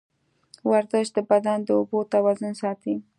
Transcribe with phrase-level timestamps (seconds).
[0.69, 2.95] ورزش د بدن د اوبو توازن ساتي.